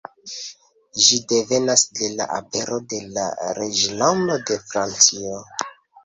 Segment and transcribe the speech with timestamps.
[1.07, 3.25] Ĝi devenas de la apero de la
[3.59, 5.35] reĝlando de Francio.